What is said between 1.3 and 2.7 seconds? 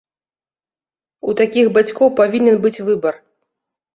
У такіх бацькоў павінен